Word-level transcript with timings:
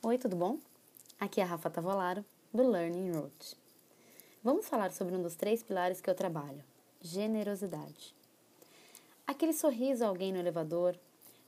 Oi, 0.00 0.16
tudo 0.16 0.36
bom? 0.36 0.58
Aqui 1.18 1.40
é 1.40 1.42
a 1.42 1.46
Rafa 1.46 1.68
Tavolaro, 1.68 2.24
do 2.54 2.62
Learning 2.62 3.10
Road. 3.10 3.56
Vamos 4.44 4.68
falar 4.68 4.92
sobre 4.92 5.16
um 5.16 5.20
dos 5.20 5.34
três 5.34 5.60
pilares 5.60 6.00
que 6.00 6.08
eu 6.08 6.14
trabalho: 6.14 6.62
generosidade. 7.00 8.14
Aquele 9.26 9.52
sorriso 9.52 10.04
a 10.04 10.06
alguém 10.06 10.32
no 10.32 10.38
elevador, 10.38 10.96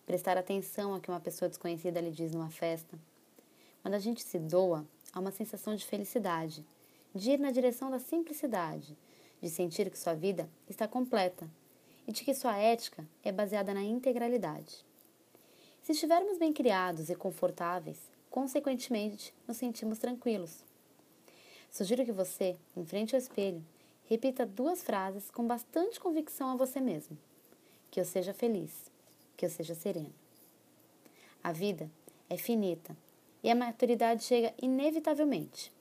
prestar 0.04 0.36
atenção 0.36 0.92
ao 0.92 1.00
que 1.00 1.08
uma 1.08 1.21
pessoa 1.21 1.48
desconhecida 1.48 2.00
lhe 2.00 2.10
diz 2.10 2.32
numa 2.32 2.50
festa. 2.50 2.98
Quando 3.82 3.95
a 3.95 4.00
gente 4.00 4.21
se 4.21 4.36
doa, 4.41 4.85
há 5.12 5.21
uma 5.21 5.30
sensação 5.30 5.77
de 5.77 5.87
felicidade, 5.87 6.67
de 7.14 7.30
ir 7.30 7.39
na 7.39 7.53
direção 7.53 7.89
da 7.89 8.01
simplicidade, 8.01 8.98
de 9.41 9.48
sentir 9.48 9.89
que 9.89 9.98
sua 9.98 10.14
vida 10.14 10.51
está 10.69 10.89
completa 10.89 11.48
e 12.05 12.11
de 12.11 12.25
que 12.25 12.35
sua 12.35 12.59
ética 12.59 13.07
é 13.23 13.30
baseada 13.30 13.73
na 13.73 13.85
integralidade. 13.85 14.85
Se 15.82 15.93
estivermos 15.93 16.37
bem 16.37 16.53
criados 16.53 17.09
e 17.11 17.14
confortáveis, 17.14 18.09
consequentemente 18.30 19.34
nos 19.46 19.56
sentimos 19.56 19.98
tranquilos. 19.98 20.64
Sugiro 21.71 22.04
que 22.04 22.12
você, 22.12 22.57
em 22.76 22.84
frente 22.84 23.14
ao 23.14 23.21
espelho, 23.21 23.64
repita 24.07 24.46
duas 24.46 24.82
frases 24.82 25.30
com 25.30 25.46
bastante 25.46 26.00
convicção 26.00 26.50
a 26.50 26.57
você 26.57 26.80
mesmo: 26.80 27.18
que 27.90 28.00
eu 28.00 28.04
seja 28.04 28.32
feliz, 28.32 28.90
que 29.36 29.44
eu 29.44 29.50
seja 29.50 29.74
sereno. 29.74 30.12
A 31.43 31.52
vida 31.52 31.90
é 32.28 32.36
finita 32.36 32.97
e 33.42 33.50
a 33.50 33.55
maturidade 33.55 34.24
chega 34.24 34.55
inevitavelmente. 34.60 35.72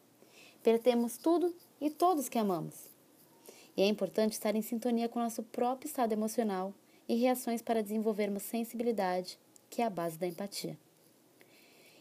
Perdemos 0.64 1.18
tudo 1.18 1.54
e 1.80 1.90
todos 1.90 2.30
que 2.30 2.38
amamos. 2.38 2.90
E 3.76 3.82
é 3.82 3.88
importante 3.88 4.34
estar 4.34 4.56
em 4.56 4.62
sintonia 4.62 5.08
com 5.08 5.20
nosso 5.20 5.44
próprio 5.44 5.88
estado 5.88 6.12
emocional 6.12 6.74
e 7.08 7.16
reações 7.16 7.62
para 7.62 7.82
desenvolvermos 7.82 8.44
sensibilidade 8.44 9.38
que 9.70 9.82
é 9.82 9.86
a 9.86 9.90
base 9.90 10.18
da 10.18 10.28
empatia. 10.28 10.78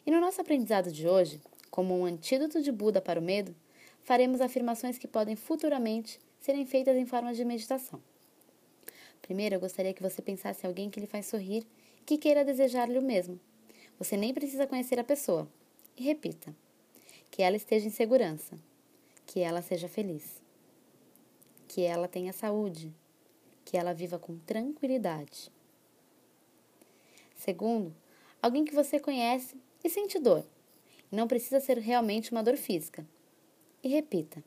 E 0.09 0.11
no 0.11 0.23
nosso 0.23 0.41
aprendizado 0.41 0.91
de 0.91 1.07
hoje, 1.07 1.39
como 1.71 1.95
um 1.95 2.07
antídoto 2.07 2.63
de 2.63 2.73
Buda 2.73 2.99
para 2.99 3.21
o 3.21 3.23
medo, 3.23 3.55
faremos 4.01 4.41
afirmações 4.41 4.97
que 4.97 5.07
podem 5.07 5.37
futuramente 5.37 6.19
serem 6.41 6.65
feitas 6.65 6.97
em 6.97 7.05
forma 7.05 7.35
de 7.35 7.45
meditação. 7.45 8.03
Primeiro, 9.21 9.57
eu 9.57 9.61
gostaria 9.61 9.93
que 9.93 10.03
você 10.03 10.23
pensasse 10.23 10.65
em 10.65 10.67
alguém 10.67 10.89
que 10.89 10.99
lhe 10.99 11.07
faz 11.07 11.27
sorrir 11.27 11.67
e 12.01 12.05
que 12.07 12.17
queira 12.17 12.43
desejar-lhe 12.43 12.99
o 12.99 13.03
mesmo. 13.03 13.39
Você 13.99 14.17
nem 14.17 14.33
precisa 14.33 14.67
conhecer 14.67 14.99
a 14.99 15.05
pessoa. 15.05 15.47
E 15.95 16.05
repita: 16.05 16.57
que 17.31 17.43
ela 17.43 17.57
esteja 17.59 17.87
em 17.87 17.91
segurança, 17.91 18.57
que 19.27 19.41
ela 19.41 19.61
seja 19.61 19.91
feliz, 19.91 20.43
que 21.69 21.83
ela 21.83 22.09
tenha 22.09 22.33
saúde, 22.33 22.95
que 23.63 23.77
ela 23.77 23.93
viva 23.93 24.19
com 24.19 24.39
tranquilidade. 24.39 25.53
Segundo, 27.37 27.95
alguém 28.41 28.65
que 28.65 28.75
você 28.75 28.99
conhece 28.99 29.55
e 29.83 29.89
sente 29.89 30.19
dor. 30.19 30.45
Não 31.11 31.29
precisa 31.29 31.61
ser 31.61 31.79
realmente 31.79 32.33
uma 32.33 32.43
dor 32.43 32.57
física. 32.57 33.07
E 33.83 33.89
repita: 33.89 34.43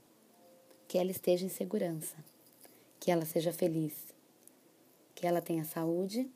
que 0.92 0.98
ela 0.98 1.10
esteja 1.10 1.46
em 1.46 1.50
segurança, 1.50 2.18
que 3.00 3.10
ela 3.10 3.23
seja 3.23 3.54
feliz, 3.54 3.94
que 5.16 5.26
ela 5.26 5.42
tenha 5.42 5.64
saúde, 5.64 6.30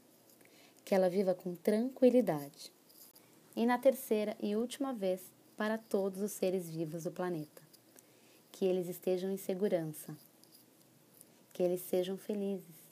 que 0.85 0.95
ela 0.95 1.09
viva 1.09 1.35
com 1.35 1.55
tranquilidade. 1.55 2.71
E 3.53 3.65
na 3.65 3.77
terceira 3.77 4.37
e 4.41 4.55
última 4.55 4.93
vez, 4.93 5.19
para 5.57 5.77
todos 5.77 6.21
os 6.21 6.31
seres 6.31 6.69
vivos 6.69 7.03
do 7.03 7.11
planeta, 7.11 7.61
que 8.49 8.63
eles 8.63 8.87
estejam 8.87 9.29
em 9.29 9.35
segurança, 9.35 10.15
que 11.51 11.61
eles 11.61 11.81
sejam 11.81 12.17
felizes, 12.17 12.85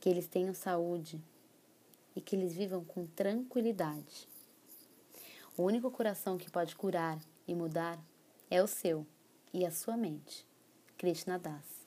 que 0.00 0.08
eles 0.08 0.26
tenham 0.26 0.54
saúde 0.54 1.20
e 2.16 2.22
que 2.22 2.34
eles 2.34 2.54
vivam 2.54 2.82
com 2.82 3.06
tranquilidade. 3.06 4.29
O 5.60 5.64
único 5.64 5.90
coração 5.90 6.38
que 6.38 6.50
pode 6.50 6.74
curar 6.74 7.18
e 7.46 7.54
mudar 7.54 7.98
é 8.50 8.62
o 8.62 8.66
seu 8.66 9.06
e 9.52 9.66
a 9.66 9.70
sua 9.70 9.94
mente. 9.94 10.48
Krishna 10.96 11.38
Das. 11.38 11.79